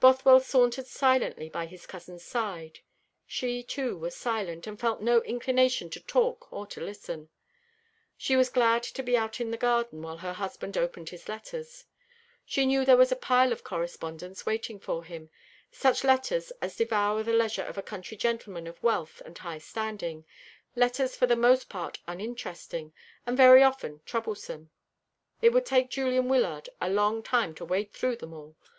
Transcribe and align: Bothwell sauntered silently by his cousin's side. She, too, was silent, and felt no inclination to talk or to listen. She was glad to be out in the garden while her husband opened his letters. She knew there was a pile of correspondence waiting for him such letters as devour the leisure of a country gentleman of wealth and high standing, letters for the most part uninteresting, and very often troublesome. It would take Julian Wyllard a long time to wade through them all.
Bothwell 0.00 0.40
sauntered 0.40 0.86
silently 0.86 1.48
by 1.48 1.64
his 1.64 1.86
cousin's 1.86 2.22
side. 2.22 2.80
She, 3.26 3.62
too, 3.62 3.96
was 3.96 4.14
silent, 4.14 4.66
and 4.66 4.78
felt 4.78 5.00
no 5.00 5.22
inclination 5.22 5.88
to 5.88 6.00
talk 6.00 6.52
or 6.52 6.66
to 6.66 6.80
listen. 6.84 7.30
She 8.18 8.36
was 8.36 8.50
glad 8.50 8.82
to 8.82 9.02
be 9.02 9.16
out 9.16 9.40
in 9.40 9.50
the 9.50 9.56
garden 9.56 10.02
while 10.02 10.18
her 10.18 10.34
husband 10.34 10.76
opened 10.76 11.08
his 11.08 11.26
letters. 11.26 11.86
She 12.44 12.66
knew 12.66 12.84
there 12.84 12.98
was 12.98 13.12
a 13.12 13.16
pile 13.16 13.50
of 13.50 13.64
correspondence 13.64 14.44
waiting 14.44 14.78
for 14.78 15.04
him 15.04 15.30
such 15.70 16.04
letters 16.04 16.50
as 16.60 16.76
devour 16.76 17.22
the 17.22 17.32
leisure 17.32 17.64
of 17.64 17.78
a 17.78 17.82
country 17.82 18.18
gentleman 18.18 18.66
of 18.66 18.82
wealth 18.82 19.22
and 19.24 19.38
high 19.38 19.56
standing, 19.56 20.26
letters 20.76 21.16
for 21.16 21.24
the 21.24 21.34
most 21.34 21.70
part 21.70 21.98
uninteresting, 22.06 22.92
and 23.24 23.38
very 23.38 23.62
often 23.62 24.02
troublesome. 24.04 24.70
It 25.40 25.48
would 25.54 25.64
take 25.64 25.88
Julian 25.88 26.28
Wyllard 26.28 26.68
a 26.78 26.90
long 26.90 27.22
time 27.22 27.54
to 27.54 27.64
wade 27.64 27.90
through 27.94 28.16
them 28.16 28.34
all. 28.34 28.54